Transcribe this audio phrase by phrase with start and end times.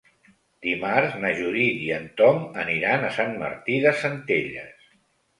[0.67, 4.89] Dimarts na Judit i en Tom aniran a Sant Martí de Centelles.